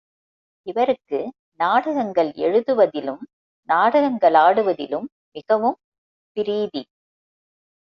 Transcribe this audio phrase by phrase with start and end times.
[0.67, 1.19] இவருக்கு
[1.59, 3.21] நாடகங்கள் எழுது வதிலும்,
[3.69, 5.77] நாடகங்களாடுவதிலும் மிகவும்
[6.37, 6.83] பிரீதி.